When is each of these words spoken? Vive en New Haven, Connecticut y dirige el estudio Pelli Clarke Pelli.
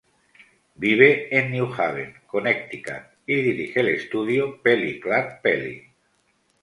Vive 0.83 1.09
en 1.37 1.51
New 1.51 1.71
Haven, 1.71 2.15
Connecticut 2.25 3.03
y 3.27 3.35
dirige 3.35 3.81
el 3.81 3.89
estudio 3.89 4.59
Pelli 4.63 4.99
Clarke 4.99 5.39
Pelli. 5.43 5.93